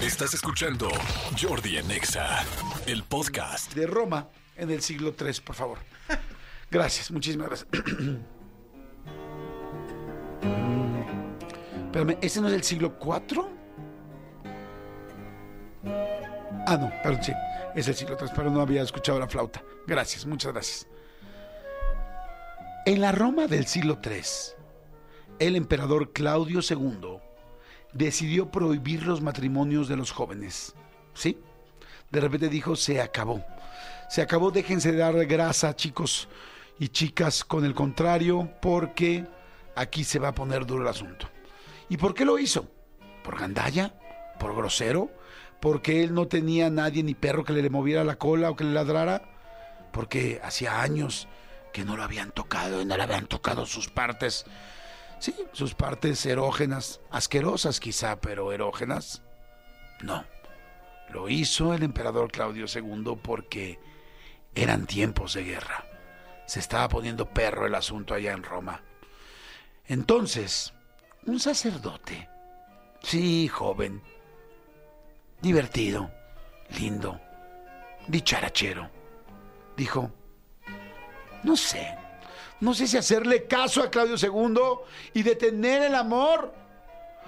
Estás 0.00 0.34
escuchando 0.34 0.88
Jordi 1.40 1.78
en 1.78 1.90
Exa, 1.90 2.44
el 2.86 3.02
podcast. 3.02 3.72
de 3.74 3.86
Roma 3.86 4.28
en 4.54 4.70
el 4.70 4.82
siglo 4.82 5.14
III, 5.18 5.40
por 5.42 5.56
favor. 5.56 5.78
Gracias, 6.70 7.10
muchísimas 7.10 7.48
gracias. 7.48 7.68
Espérame, 11.86 12.18
¿ese 12.20 12.42
no 12.42 12.48
es 12.48 12.54
el 12.54 12.62
siglo 12.62 12.98
IV? 13.00 13.46
Ah, 16.66 16.76
no, 16.76 16.92
perdón, 17.02 17.24
sí, 17.24 17.32
es 17.74 17.88
el 17.88 17.94
siglo 17.94 18.18
III, 18.20 18.28
pero 18.36 18.50
no 18.50 18.60
había 18.60 18.82
escuchado 18.82 19.18
la 19.18 19.28
flauta. 19.28 19.62
Gracias, 19.86 20.26
muchas 20.26 20.52
gracias. 20.52 20.86
En 22.84 23.00
la 23.00 23.12
Roma 23.12 23.46
del 23.46 23.66
siglo 23.66 23.98
III, 24.04 24.20
el 25.38 25.56
emperador 25.56 26.12
Claudio 26.12 26.60
II 26.60 27.25
decidió 27.92 28.50
prohibir 28.50 29.06
los 29.06 29.20
matrimonios 29.20 29.88
de 29.88 29.96
los 29.96 30.12
jóvenes. 30.12 30.74
¿Sí? 31.14 31.38
De 32.10 32.20
repente 32.20 32.48
dijo, 32.48 32.76
se 32.76 33.00
acabó. 33.00 33.44
Se 34.08 34.22
acabó, 34.22 34.50
déjense 34.50 34.92
de 34.92 34.98
dar 34.98 35.26
grasa, 35.26 35.74
chicos 35.74 36.28
y 36.78 36.88
chicas, 36.88 37.44
con 37.44 37.64
el 37.64 37.74
contrario, 37.74 38.50
porque 38.60 39.26
aquí 39.74 40.04
se 40.04 40.18
va 40.18 40.28
a 40.28 40.34
poner 40.34 40.66
duro 40.66 40.82
el 40.82 40.88
asunto. 40.88 41.28
¿Y 41.88 41.96
por 41.96 42.14
qué 42.14 42.24
lo 42.24 42.38
hizo? 42.38 42.68
¿Por 43.22 43.38
gandalla? 43.38 43.94
¿Por 44.38 44.54
grosero? 44.54 45.10
¿Porque 45.60 46.04
él 46.04 46.14
no 46.14 46.28
tenía 46.28 46.68
nadie 46.70 47.02
ni 47.02 47.14
perro 47.14 47.44
que 47.44 47.52
le 47.52 47.70
moviera 47.70 48.04
la 48.04 48.16
cola 48.16 48.50
o 48.50 48.56
que 48.56 48.64
le 48.64 48.72
ladrara? 48.72 49.22
Porque 49.92 50.40
hacía 50.44 50.82
años 50.82 51.28
que 51.72 51.84
no 51.84 51.96
lo 51.96 52.02
habían 52.02 52.30
tocado 52.30 52.82
y 52.82 52.84
no 52.84 52.96
le 52.96 53.02
habían 53.02 53.26
tocado 53.26 53.66
sus 53.66 53.88
partes. 53.88 54.44
Sí, 55.18 55.34
sus 55.52 55.74
partes 55.74 56.24
erógenas, 56.26 57.00
asquerosas 57.10 57.80
quizá, 57.80 58.20
pero 58.20 58.52
erógenas. 58.52 59.22
No. 60.02 60.24
Lo 61.10 61.28
hizo 61.28 61.72
el 61.72 61.82
emperador 61.82 62.30
Claudio 62.30 62.66
II 62.72 63.18
porque 63.22 63.78
eran 64.54 64.86
tiempos 64.86 65.34
de 65.34 65.44
guerra. 65.44 65.86
Se 66.46 66.60
estaba 66.60 66.88
poniendo 66.88 67.28
perro 67.30 67.66
el 67.66 67.74
asunto 67.74 68.14
allá 68.14 68.32
en 68.32 68.42
Roma. 68.42 68.82
Entonces, 69.86 70.72
un 71.26 71.38
sacerdote, 71.38 72.28
sí, 73.02 73.48
joven, 73.48 74.02
divertido, 75.40 76.10
lindo, 76.78 77.20
dicharachero, 78.08 78.90
dijo, 79.76 80.10
no 81.42 81.56
sé, 81.56 81.96
no 82.60 82.74
sé 82.74 82.86
si 82.86 82.96
hacerle 82.96 83.44
caso 83.44 83.82
a 83.82 83.90
Claudio 83.90 84.16
II 84.16 84.60
y 85.14 85.22
detener 85.22 85.82
el 85.82 85.94
amor 85.94 86.52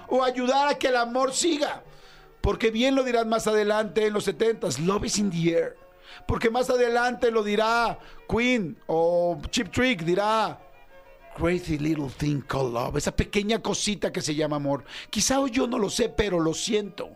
o 0.08 0.24
ayudar 0.24 0.68
a 0.68 0.78
que 0.78 0.88
el 0.88 0.96
amor 0.96 1.34
siga. 1.34 1.82
Porque 2.40 2.70
bien 2.70 2.94
lo 2.94 3.02
dirán 3.02 3.28
más 3.28 3.46
adelante 3.46 4.06
en 4.06 4.14
los 4.14 4.26
70s, 4.26 4.78
Love 4.78 5.04
is 5.04 5.18
in 5.18 5.30
the 5.30 5.50
air. 5.50 5.76
Porque 6.26 6.50
más 6.50 6.70
adelante 6.70 7.30
lo 7.30 7.42
dirá 7.42 7.98
Queen 8.28 8.78
o 8.86 9.40
Chip 9.50 9.70
Trick 9.70 10.02
dirá 10.02 10.58
Crazy 11.36 11.78
Little 11.78 12.10
Thing 12.16 12.40
Called 12.40 12.72
Love, 12.72 12.96
esa 12.96 13.14
pequeña 13.14 13.60
cosita 13.60 14.10
que 14.10 14.22
se 14.22 14.34
llama 14.34 14.56
amor. 14.56 14.84
Quizá 15.10 15.46
yo 15.46 15.66
no 15.66 15.78
lo 15.78 15.90
sé, 15.90 16.08
pero 16.08 16.40
lo 16.40 16.54
siento. 16.54 17.10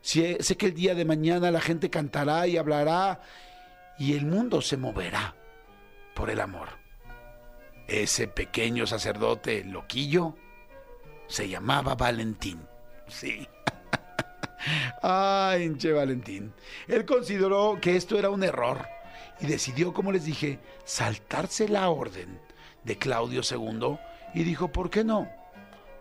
Sé 0.00 0.38
que 0.56 0.66
el 0.66 0.74
día 0.74 0.94
de 0.94 1.04
mañana 1.04 1.50
la 1.50 1.60
gente 1.60 1.90
cantará 1.90 2.46
y 2.46 2.56
hablará 2.56 3.20
y 3.98 4.14
el 4.14 4.24
mundo 4.24 4.62
se 4.62 4.78
moverá 4.78 5.34
por 6.14 6.30
el 6.30 6.40
amor. 6.40 6.79
Ese 7.90 8.28
pequeño 8.28 8.86
sacerdote 8.86 9.64
loquillo 9.64 10.36
se 11.26 11.48
llamaba 11.48 11.96
Valentín. 11.96 12.60
Sí. 13.08 13.48
Ay, 15.02 15.64
hinche 15.64 15.92
Valentín. 15.92 16.54
Él 16.86 17.04
consideró 17.04 17.78
que 17.80 17.96
esto 17.96 18.16
era 18.16 18.30
un 18.30 18.44
error 18.44 18.86
y 19.40 19.46
decidió, 19.46 19.92
como 19.92 20.12
les 20.12 20.24
dije, 20.24 20.60
saltarse 20.84 21.68
la 21.68 21.90
orden 21.90 22.40
de 22.84 22.96
Claudio 22.96 23.40
II 23.42 23.98
y 24.34 24.44
dijo, 24.44 24.68
¿por 24.68 24.88
qué 24.88 25.02
no? 25.02 25.28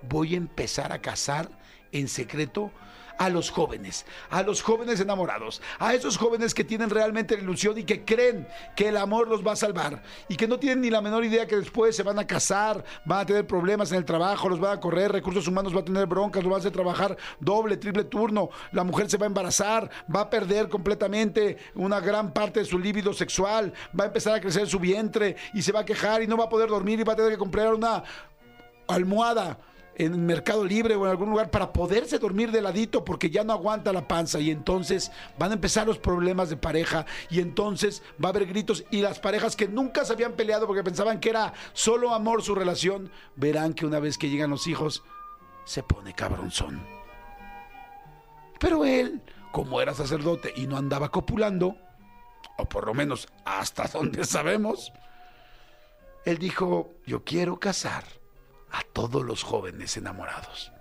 Voy 0.04 0.36
a 0.36 0.38
empezar 0.38 0.94
a 0.94 1.02
casar 1.02 1.50
en 1.92 2.08
secreto 2.08 2.72
a 3.20 3.30
los 3.30 3.52
jóvenes, 3.52 4.06
a 4.30 4.42
los 4.44 4.62
jóvenes 4.62 5.02
enamorados, 5.02 5.62
a 5.78 5.94
esos 5.94 6.18
jóvenes 6.18 6.54
que 6.54 6.64
tienen 6.64 6.90
realmente 6.90 7.36
la 7.36 7.44
ilusión 7.44 7.78
y 7.78 7.84
que 7.84 8.06
creen 8.06 8.48
que 8.78 8.88
el 8.88 8.98
amor 8.98 9.28
los 9.28 9.46
va 9.46 9.52
a 9.52 9.56
salvar 9.58 10.02
y 10.30 10.38
que 10.38 10.48
no 10.48 10.58
tienen 10.58 10.80
ni 10.80 10.90
la 10.90 11.02
menor 11.02 11.26
idea 11.26 11.46
que 11.46 11.58
después 11.58 11.98
se 11.98 12.04
van 12.04 12.18
a 12.18 12.26
casar, 12.26 12.84
van 13.04 13.20
a 13.20 13.26
tener 13.26 13.46
problemas 13.46 13.92
en 13.92 13.98
el 13.98 14.06
trabajo, 14.06 14.48
los 14.48 14.62
van 14.62 14.78
a 14.78 14.80
correr, 14.80 15.12
recursos 15.12 15.48
humanos 15.50 15.76
va 15.76 15.82
a 15.82 15.86
tener 15.86 16.08
broncas, 16.08 16.44
los 16.44 16.50
van 16.50 16.60
a 16.60 16.62
hacer 16.62 16.72
trabajar 16.72 17.18
doble, 17.42 17.76
triple 17.76 18.06
turno, 18.06 18.52
la 18.72 18.86
mujer 18.86 19.10
se 19.10 19.18
va 19.18 19.26
a 19.26 19.28
embarazar, 19.28 19.92
va 20.14 20.22
a 20.22 20.30
perder 20.30 20.70
completamente 20.70 21.58
una 21.76 22.00
gran 22.00 22.32
parte 22.32 22.62
de 22.62 22.66
su 22.66 22.80
líbido 22.80 23.14
sexual, 23.14 23.74
va 24.00 24.06
a 24.06 24.08
empezar 24.08 24.36
a 24.36 24.40
crecer 24.40 24.66
su 24.66 24.80
vientre 24.80 25.36
y 25.54 25.62
se 25.62 25.74
va 25.74 25.82
a 25.82 25.86
quejar 25.86 26.24
y 26.24 26.28
no 26.28 26.38
va 26.38 26.46
a 26.46 26.50
poder 26.50 26.70
dormir 26.70 27.02
y 27.02 27.04
va 27.04 27.14
a 27.14 27.18
tener 27.18 27.32
que 27.32 27.38
comprar 27.38 27.74
una 27.74 28.02
almohada 28.88 29.60
en 30.00 30.26
Mercado 30.26 30.64
Libre 30.64 30.96
o 30.96 31.06
en 31.06 31.12
algún 31.12 31.30
lugar 31.30 31.52
para 31.52 31.74
poderse 31.74 32.20
dormir 32.20 32.52
de 32.52 32.62
ladito 32.62 33.04
porque 33.04 33.30
ya 33.30 33.44
no 33.44 33.52
aguanta 33.52 33.92
la 33.92 34.08
panza 34.08 34.40
y 34.40 34.50
entonces 34.50 35.12
van 35.38 35.52
a 35.52 35.56
empezar 35.56 35.86
los 35.86 36.00
problemas 36.00 36.50
de 36.50 36.56
pareja 36.56 37.06
y 37.30 37.42
entonces 37.42 38.02
va 38.24 38.30
a 38.30 38.32
haber 38.32 38.46
gritos 38.46 38.86
y 38.92 39.02
las 39.02 39.20
parejas 39.20 39.58
que 39.58 39.68
nunca 39.68 40.06
se 40.06 40.14
habían 40.14 40.34
peleado 40.34 40.66
porque 40.68 40.86
pensaban 40.86 41.20
que 41.20 41.30
era 41.30 41.54
solo 41.74 42.14
amor 42.14 42.42
su 42.42 42.56
relación, 42.56 43.12
verán 43.36 43.74
que 43.74 43.86
una 43.86 44.00
vez 44.00 44.18
que 44.18 44.30
llegan 44.30 44.50
los 44.50 44.68
hijos 44.68 45.04
se 45.66 45.84
pone 45.84 46.14
cabronzón. 46.14 46.82
Pero 48.58 48.86
él, 48.86 49.22
como 49.52 49.82
era 49.82 49.94
sacerdote 49.94 50.54
y 50.56 50.66
no 50.66 50.78
andaba 50.78 51.10
copulando, 51.10 51.76
o 52.58 52.66
por 52.70 52.88
lo 52.88 52.94
menos 52.94 53.28
hasta 53.44 53.88
donde 53.94 54.24
sabemos, 54.24 54.94
él 56.24 56.38
dijo, 56.38 56.94
yo 57.06 57.26
quiero 57.26 57.60
casar 57.60 58.19
a 58.72 58.82
todos 58.94 59.26
los 59.26 59.44
jóvenes 59.44 59.98
enamorados. 59.98 60.72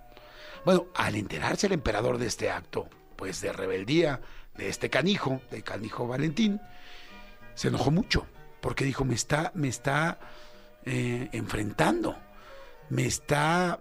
Bueno, 0.65 0.87
al 0.95 1.15
enterarse 1.15 1.67
el 1.67 1.73
emperador 1.73 2.17
de 2.17 2.27
este 2.27 2.49
acto, 2.49 2.89
pues 3.15 3.41
de 3.41 3.53
rebeldía 3.53 4.21
de 4.55 4.69
este 4.69 4.89
canijo, 4.89 5.41
de 5.51 5.61
canijo 5.61 6.07
Valentín, 6.07 6.59
se 7.55 7.69
enojó 7.69 7.91
mucho, 7.91 8.25
porque 8.61 8.85
dijo, 8.85 9.05
me 9.05 9.15
está, 9.15 9.51
me 9.55 9.67
está 9.69 10.19
eh, 10.85 11.29
enfrentando, 11.31 12.17
me 12.89 13.05
está 13.05 13.79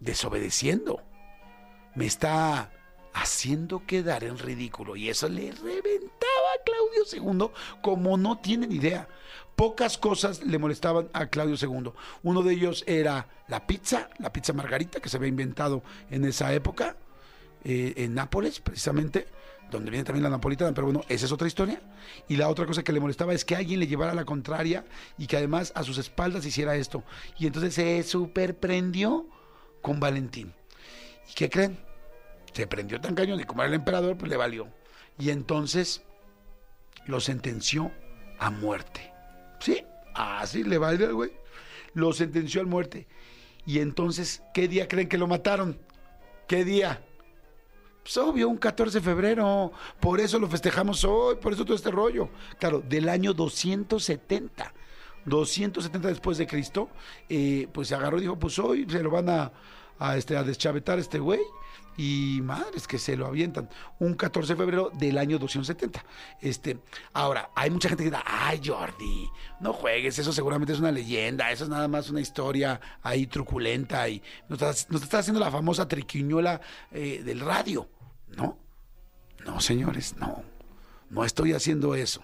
desobedeciendo, 0.00 1.02
me 1.94 2.06
está 2.06 2.70
haciendo 3.14 3.86
quedar 3.86 4.24
en 4.24 4.38
ridículo. 4.38 4.96
Y 4.96 5.08
eso 5.08 5.28
le 5.28 5.52
Claudio 5.52 6.15
II 7.12 7.48
como 7.82 8.16
no 8.16 8.38
tienen 8.38 8.72
idea. 8.72 9.08
Pocas 9.56 9.96
cosas 9.96 10.44
le 10.44 10.58
molestaban 10.58 11.08
a 11.14 11.26
Claudio 11.26 11.56
II. 11.60 11.92
Uno 12.22 12.42
de 12.42 12.52
ellos 12.52 12.84
era 12.86 13.28
la 13.48 13.66
pizza, 13.66 14.10
la 14.18 14.32
pizza 14.32 14.52
margarita 14.52 15.00
que 15.00 15.08
se 15.08 15.16
había 15.16 15.30
inventado 15.30 15.82
en 16.10 16.24
esa 16.26 16.52
época, 16.52 16.96
eh, 17.64 17.94
en 17.96 18.14
Nápoles 18.14 18.60
precisamente, 18.60 19.26
donde 19.70 19.90
viene 19.90 20.04
también 20.04 20.22
la 20.22 20.30
napolitana, 20.30 20.72
pero 20.72 20.86
bueno, 20.86 21.02
esa 21.08 21.26
es 21.26 21.32
otra 21.32 21.48
historia. 21.48 21.80
Y 22.28 22.36
la 22.36 22.48
otra 22.48 22.66
cosa 22.66 22.82
que 22.82 22.92
le 22.92 23.00
molestaba 23.00 23.34
es 23.34 23.44
que 23.44 23.56
alguien 23.56 23.80
le 23.80 23.86
llevara 23.86 24.14
la 24.14 24.24
contraria 24.24 24.84
y 25.18 25.26
que 25.26 25.36
además 25.36 25.72
a 25.74 25.82
sus 25.82 25.98
espaldas 25.98 26.44
hiciera 26.46 26.76
esto. 26.76 27.02
Y 27.38 27.46
entonces 27.46 27.74
se 27.74 28.02
superprendió 28.02 29.26
con 29.82 30.00
Valentín. 30.00 30.52
¿Y 31.30 31.34
qué 31.34 31.50
creen? 31.50 31.78
Se 32.52 32.66
prendió 32.66 33.00
tan 33.00 33.14
cañón 33.14 33.40
y 33.40 33.44
como 33.44 33.62
era 33.62 33.68
el 33.68 33.74
emperador, 33.74 34.16
pues 34.16 34.30
le 34.30 34.36
valió. 34.36 34.68
Y 35.18 35.30
entonces 35.30 36.02
lo 37.06 37.20
sentenció 37.20 37.92
a 38.38 38.50
muerte. 38.50 39.12
¿Sí? 39.60 39.84
Así 40.14 40.64
le 40.64 40.78
valió 40.78 41.06
al 41.06 41.14
güey. 41.14 41.32
Lo 41.94 42.12
sentenció 42.12 42.62
a 42.62 42.64
muerte. 42.64 43.06
Y 43.64 43.80
entonces, 43.80 44.42
¿qué 44.54 44.68
día 44.68 44.88
creen 44.88 45.08
que 45.08 45.18
lo 45.18 45.26
mataron? 45.26 45.78
¿Qué 46.46 46.64
día? 46.64 47.02
Pues 48.02 48.16
obvio, 48.18 48.48
un 48.48 48.58
14 48.58 48.98
de 48.98 49.04
febrero. 49.04 49.72
Por 49.98 50.20
eso 50.20 50.38
lo 50.38 50.48
festejamos 50.48 51.04
hoy, 51.04 51.36
por 51.36 51.52
eso 51.52 51.64
todo 51.64 51.76
este 51.76 51.90
rollo. 51.90 52.28
Claro, 52.58 52.80
del 52.80 53.08
año 53.08 53.32
270. 53.32 54.72
270 55.24 56.08
después 56.08 56.38
de 56.38 56.46
Cristo, 56.46 56.88
eh, 57.28 57.66
pues 57.72 57.88
se 57.88 57.96
agarró 57.96 58.18
y 58.18 58.22
dijo, 58.22 58.38
pues 58.38 58.58
hoy 58.60 58.86
se 58.88 59.02
lo 59.02 59.10
van 59.10 59.28
a, 59.28 59.52
a, 59.98 60.16
este, 60.16 60.36
a 60.36 60.42
deschavetar 60.42 60.98
este 60.98 61.18
güey. 61.18 61.40
Y 61.98 62.40
madres 62.42 62.86
que 62.86 62.98
se 62.98 63.16
lo 63.16 63.26
avientan. 63.26 63.70
Un 63.98 64.14
14 64.14 64.52
de 64.52 64.56
febrero 64.58 64.90
del 64.92 65.16
año 65.16 65.38
270. 65.38 66.04
Este, 66.42 66.78
ahora, 67.14 67.50
hay 67.54 67.70
mucha 67.70 67.88
gente 67.88 68.04
que 68.04 68.10
dice, 68.10 68.22
ay 68.26 68.60
Jordi, 68.62 69.30
no 69.60 69.72
juegues, 69.72 70.18
eso 70.18 70.30
seguramente 70.30 70.74
es 70.74 70.78
una 70.78 70.92
leyenda, 70.92 71.50
eso 71.50 71.64
es 71.64 71.70
nada 71.70 71.88
más 71.88 72.10
una 72.10 72.20
historia 72.20 72.78
ahí 73.02 73.26
truculenta 73.26 74.06
y 74.10 74.22
nos 74.50 74.60
estás 74.60 75.14
haciendo 75.14 75.40
la 75.40 75.50
famosa 75.50 75.88
triquiñuela 75.88 76.60
eh, 76.92 77.22
del 77.24 77.40
radio. 77.40 77.88
No, 78.36 78.58
no 79.46 79.58
señores, 79.60 80.16
no, 80.18 80.42
no 81.08 81.24
estoy 81.24 81.54
haciendo 81.54 81.94
eso. 81.94 82.22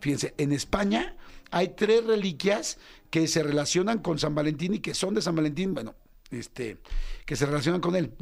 Fíjense, 0.00 0.34
en 0.38 0.52
España 0.52 1.16
hay 1.50 1.68
tres 1.68 2.04
reliquias 2.04 2.78
que 3.10 3.26
se 3.26 3.42
relacionan 3.42 3.98
con 3.98 4.18
San 4.18 4.34
Valentín 4.34 4.74
y 4.74 4.80
que 4.80 4.94
son 4.94 5.14
de 5.14 5.22
San 5.22 5.34
Valentín, 5.34 5.74
bueno, 5.74 5.94
este, 6.30 6.78
que 7.24 7.36
se 7.36 7.46
relacionan 7.46 7.80
con 7.80 7.96
él. 7.96 8.12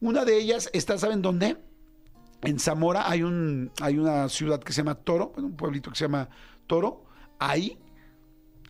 Una 0.00 0.24
de 0.24 0.38
ellas 0.38 0.70
está, 0.72 0.98
¿saben 0.98 1.22
dónde? 1.22 1.56
en 2.42 2.58
Zamora 2.58 3.10
hay, 3.10 3.22
un, 3.22 3.70
hay 3.80 3.98
una 3.98 4.28
ciudad 4.28 4.62
que 4.62 4.72
se 4.72 4.78
llama 4.78 4.96
Toro, 4.96 5.32
un 5.36 5.56
pueblito 5.56 5.90
que 5.90 5.96
se 5.96 6.04
llama 6.04 6.28
Toro. 6.66 7.04
Ahí, 7.38 7.78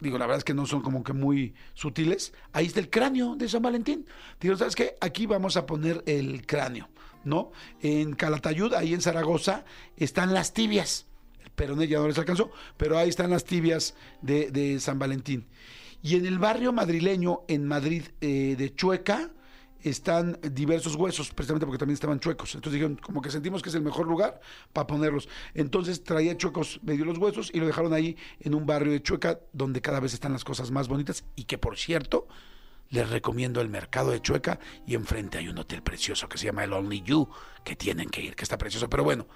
digo, 0.01 0.19
la 0.19 0.27
verdad 0.27 0.39
es 0.39 0.45
que 0.45 0.55
no 0.55 0.67
son 0.67 0.83
como 0.83 1.03
que 1.03 1.13
muy 1.13 1.55
sutiles. 1.75 2.33
Ahí 2.53 2.67
está 2.67 2.81
el 2.81 2.91
cráneo 2.91 3.37
de 3.37 3.49
San 3.49 3.63
Valentín. 3.63 4.07
Digo, 4.41 4.57
¿sabes 4.57 4.75
qué? 4.75 4.97
Aquí 5.01 5.27
vamos 5.27 5.57
a 5.57 5.67
poner 5.67 6.03
el 6.07 6.47
cráneo, 6.47 6.89
¿no? 7.25 7.51
En 7.81 8.15
Calatayud, 8.15 8.75
ahí 8.75 8.95
en 8.95 9.01
Zaragoza, 9.01 9.65
están 9.97 10.33
las 10.33 10.53
tibias. 10.53 11.07
El 11.45 11.51
peroné 11.51 11.89
ya 11.89 11.99
no 11.99 12.09
les 12.09 12.19
alcanzó, 12.19 12.51
pero 12.77 12.99
ahí 12.99 13.09
están 13.09 13.31
las 13.31 13.45
tibias 13.45 13.95
de 14.23 14.79
San 14.81 14.99
Valentín. 14.99 15.47
Y 16.03 16.17
en 16.17 16.27
el 16.27 16.39
barrio 16.39 16.73
madrileño, 16.73 17.41
en 17.49 17.67
Madrid 17.67 18.05
eh, 18.21 18.55
de 18.57 18.75
Chueca, 18.75 19.31
están 19.83 20.39
diversos 20.43 20.97
huesos, 20.97 21.33
precisamente 21.33 21.67
porque 21.67 21.79
también 21.79 21.95
estaban 21.95 22.19
chuecos. 22.19 22.55
Entonces 22.55 22.75
dijeron, 22.75 22.97
como 22.97 23.23
que 23.23 23.31
sentimos 23.31 23.63
que 23.63 23.69
es 23.69 23.75
el 23.75 23.83
mejor 23.83 24.07
lugar 24.07 24.41
para 24.73 24.87
ponerlos. 24.87 25.29
Entonces 25.55 26.03
traía 26.03 26.37
chuecos 26.37 26.81
medio 26.83 27.05
los 27.05 27.19
huesos 27.19 27.51
y 27.53 27.61
lo 27.61 27.67
dejaron 27.67 27.93
ahí 27.93 28.17
en 28.41 28.55
un 28.55 28.67
barrio 28.67 28.93
de 28.93 29.03
Chueca, 29.03 29.39
donde 29.53 29.81
cada 29.81 30.01
vez 30.01 30.13
están 30.15 30.33
las 30.33 30.45
cosas 30.45 30.71
más 30.71 30.89
bonitas. 30.89 31.25
Y 31.37 31.45
que 31.45 31.59
por 31.59 31.77
cierto, 31.79 32.27
les 32.91 33.09
recomiendo 33.09 33.61
el 33.61 33.69
mercado 33.69 34.11
de 34.11 34.21
Chueca 34.21 34.59
y 34.87 34.95
enfrente 34.95 35.39
hay 35.39 35.49
un 35.49 35.59
hotel 35.59 35.83
precioso 35.83 36.29
que 36.29 36.39
se 36.39 36.47
llama 36.47 36.65
el 36.65 36.73
Only 36.73 37.03
You, 37.03 37.29
que 37.65 37.77
tienen 37.77 38.09
que 38.09 38.23
ir, 38.23 38.35
que 38.35 38.45
está 38.45 38.59
precioso. 38.59 38.89
Pero 38.91 39.05
bueno, 39.05 39.27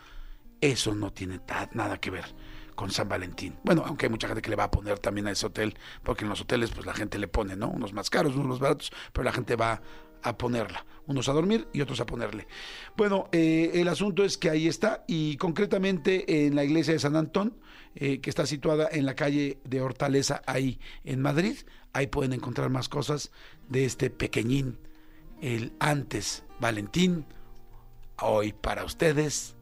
eso 0.60 0.94
no 0.94 1.12
tiene 1.12 1.40
nada 1.74 1.98
que 2.00 2.10
ver 2.10 2.34
con 2.80 2.90
San 2.90 3.10
Valentín. 3.10 3.58
Bueno, 3.62 3.82
aunque 3.84 4.06
hay 4.06 4.10
mucha 4.10 4.26
gente 4.26 4.40
que 4.40 4.48
le 4.48 4.56
va 4.56 4.64
a 4.64 4.70
poner 4.70 4.98
también 4.98 5.26
a 5.26 5.32
ese 5.32 5.44
hotel, 5.44 5.74
porque 6.02 6.24
en 6.24 6.30
los 6.30 6.40
hoteles 6.40 6.70
pues 6.70 6.86
la 6.86 6.94
gente 6.94 7.18
le 7.18 7.28
pone, 7.28 7.54
¿no? 7.54 7.68
Unos 7.68 7.92
más 7.92 8.08
caros, 8.08 8.36
unos 8.36 8.46
más 8.48 8.58
baratos, 8.58 8.90
pero 9.12 9.22
la 9.22 9.32
gente 9.32 9.54
va 9.54 9.82
a 10.22 10.38
ponerla. 10.38 10.86
Unos 11.06 11.28
a 11.28 11.34
dormir 11.34 11.68
y 11.74 11.82
otros 11.82 12.00
a 12.00 12.06
ponerle. 12.06 12.46
Bueno, 12.96 13.28
eh, 13.32 13.72
el 13.74 13.86
asunto 13.86 14.24
es 14.24 14.38
que 14.38 14.48
ahí 14.48 14.66
está 14.66 15.04
y 15.06 15.36
concretamente 15.36 16.46
en 16.46 16.56
la 16.56 16.64
iglesia 16.64 16.94
de 16.94 17.00
San 17.00 17.16
Antón, 17.16 17.60
eh, 17.96 18.22
que 18.22 18.30
está 18.30 18.46
situada 18.46 18.88
en 18.90 19.04
la 19.04 19.14
calle 19.14 19.58
de 19.64 19.82
Hortaleza, 19.82 20.40
ahí 20.46 20.80
en 21.04 21.20
Madrid, 21.20 21.58
ahí 21.92 22.06
pueden 22.06 22.32
encontrar 22.32 22.70
más 22.70 22.88
cosas 22.88 23.30
de 23.68 23.84
este 23.84 24.08
pequeñín, 24.08 24.78
el 25.42 25.74
antes 25.80 26.44
Valentín, 26.58 27.26
hoy 28.22 28.54
para 28.54 28.86
ustedes. 28.86 29.54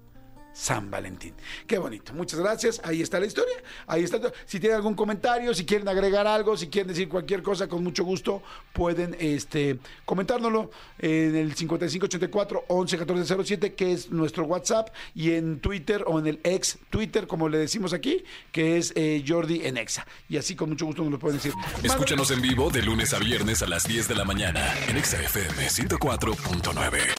San 0.52 0.90
Valentín. 0.90 1.34
Qué 1.66 1.78
bonito. 1.78 2.12
Muchas 2.12 2.40
gracias. 2.40 2.80
Ahí 2.84 3.02
está 3.02 3.20
la 3.20 3.26
historia. 3.26 3.54
Ahí 3.86 4.02
está. 4.02 4.20
Si 4.46 4.58
tienen 4.58 4.76
algún 4.76 4.94
comentario, 4.94 5.54
si 5.54 5.64
quieren 5.64 5.88
agregar 5.88 6.26
algo, 6.26 6.56
si 6.56 6.68
quieren 6.68 6.88
decir 6.88 7.08
cualquier 7.08 7.42
cosa, 7.42 7.68
con 7.68 7.82
mucho 7.82 8.04
gusto 8.04 8.42
pueden 8.72 9.16
este, 9.18 9.78
comentárnoslo 10.04 10.70
en 10.98 11.36
el 11.36 11.54
5584 11.54 12.64
111407, 12.68 13.74
que 13.74 13.92
es 13.92 14.10
nuestro 14.10 14.44
WhatsApp, 14.44 14.88
y 15.14 15.32
en 15.32 15.60
Twitter 15.60 16.04
o 16.06 16.18
en 16.18 16.26
el 16.26 16.40
ex 16.44 16.78
Twitter, 16.90 17.26
como 17.26 17.48
le 17.48 17.58
decimos 17.58 17.92
aquí, 17.92 18.24
que 18.52 18.78
es 18.78 18.92
eh, 18.96 19.24
Jordi 19.26 19.66
en 19.66 19.76
Exa. 19.76 20.06
Y 20.28 20.36
así 20.36 20.54
con 20.54 20.70
mucho 20.70 20.86
gusto 20.86 21.02
nos 21.02 21.12
lo 21.12 21.18
pueden 21.18 21.38
decir. 21.38 21.52
Escúchanos 21.82 22.30
en 22.30 22.42
vivo 22.42 22.70
de 22.70 22.82
lunes 22.82 23.14
a 23.14 23.18
viernes 23.18 23.62
a 23.62 23.66
las 23.66 23.86
10 23.86 24.08
de 24.08 24.14
la 24.14 24.24
mañana 24.24 24.74
en 24.88 24.96
Exa 24.96 25.20
FM 25.22 25.68
104.9. 25.68 27.17